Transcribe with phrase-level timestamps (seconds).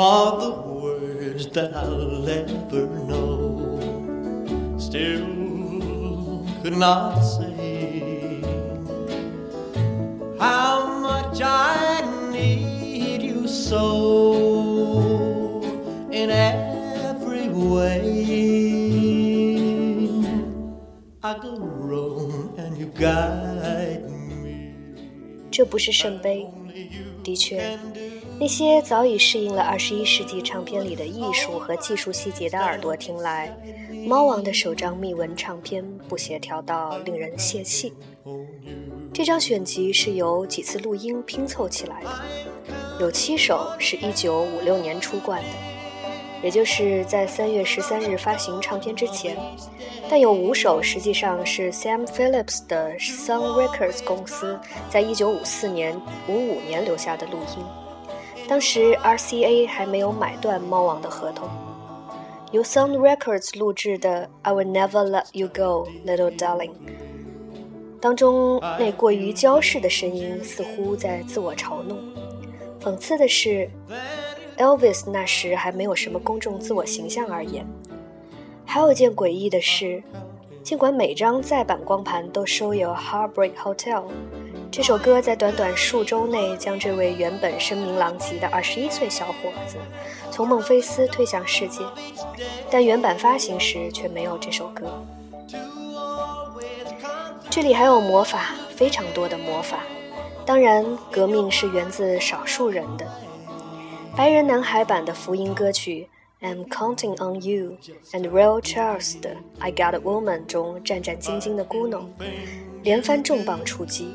[0.00, 4.78] are the words that I'll ever know.
[4.78, 8.40] Still could not say
[10.38, 12.00] how much I
[12.32, 13.82] need you so
[16.10, 18.00] in every way.
[21.22, 24.72] I go wrong and you guide me.
[25.50, 26.59] 这不是圣杯。
[27.22, 27.78] 的确，
[28.38, 33.54] 那些早已适应了二十一世纪唱片里的艺术和技术细节的耳朵听来，
[34.06, 37.92] 猫王的首张密文唱片不协调到令人泄气。
[39.12, 42.10] 这张选集是由几次录音拼凑起来的，
[43.00, 45.48] 有七首是一九五六年出冠的，
[46.42, 49.36] 也就是在三月十三日发行唱片之前，
[50.10, 54.58] 但有五首实际上是 Sam Phillips 的 Sun Records 公司
[54.90, 57.64] 在一九五四年、五五年留下的录音。
[58.48, 61.48] 当时 RCA 还没有买断猫王的合同，
[62.50, 66.70] 由 Sound Records 录制的《I Will Never Let You Go, Little Darling》
[68.00, 71.96] 当中那过于娇饰的声音似乎在自我嘲弄。
[72.82, 73.70] 讽刺的是
[74.58, 77.64] ，Elvis 那时还没有什么公众自我形象而言。
[78.72, 80.00] 还有一件诡异的事，
[80.62, 84.02] 尽管每张再版光盘都收有《Heartbreak Hotel》。
[84.70, 89.76] 这首歌在短短数周内将这位原本声名狼藉的二十一岁小伙子
[90.30, 91.82] 从孟菲斯推向世界，
[92.70, 94.86] 但原版发行时却没有这首歌。
[97.50, 99.80] 这里还有魔法，非常多的魔法。
[100.46, 103.04] 当然，革命是源自少数人的。
[104.14, 106.08] 白人男孩版的福音歌曲
[106.42, 107.76] 《I'm Counting on You》
[108.12, 112.06] and Real Charles 的《I Got a Woman》中战战兢兢的咕哝，
[112.82, 114.08] 连番重磅出击。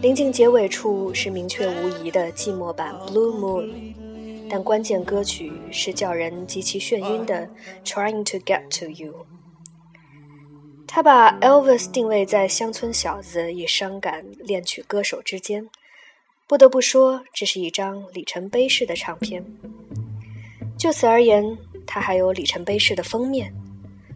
[0.00, 3.64] 临近结尾处是明确无疑的寂寞版《Blue Moon》，
[4.48, 7.48] 但关键歌曲是叫人极其眩晕的
[7.84, 9.12] 《Trying to Get to You》。
[10.86, 15.68] 他把 Elvis 定位在乡村小子与伤感恋曲歌手之间，
[16.46, 19.44] 不得不说，这是一张里程碑式的唱片。
[20.76, 21.56] 就此而言，
[21.86, 23.52] 它还有里程碑式的封面。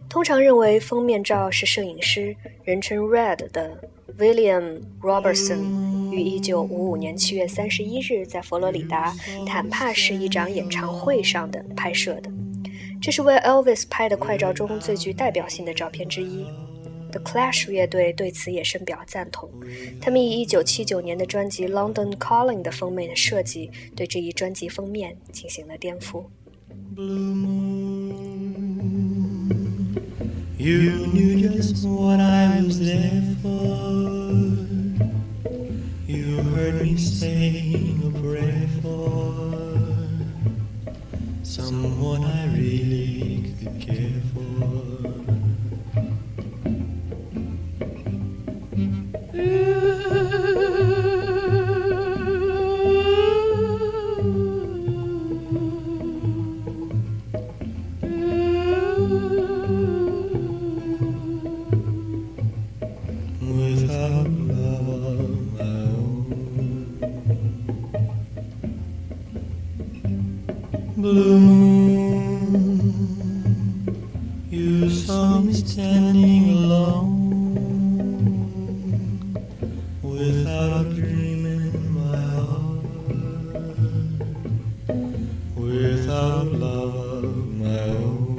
[0.07, 3.89] 通常认为封面照是摄影师人称 Red 的。
[4.19, 9.15] William Robertson 于1955年7月31日在佛罗里达
[9.47, 12.29] 坦帕市一场演唱会上的拍摄的，
[13.01, 16.45] 这是为 Elvis 拍的快照中最具代表性的照片之一。
[17.11, 19.49] The Clash 乐队对此也深表赞同，
[20.01, 26.25] 他们以1979年的专辑《London Calling》的封面的设计对这一专辑封面进行了颠覆。
[30.57, 33.20] You knew just what I was there
[75.65, 77.21] standing alone
[80.01, 82.85] without a dream in my heart,
[85.55, 88.31] without love of my own.